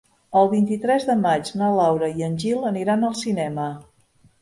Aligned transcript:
El 0.39 0.47
vint-i-tres 0.53 1.05
de 1.09 1.17
maig 1.27 1.53
na 1.63 1.69
Laura 1.81 2.11
i 2.23 2.27
en 2.31 2.41
Gil 2.47 2.69
aniran 2.73 3.09
al 3.11 3.19
cinema. 3.25 3.73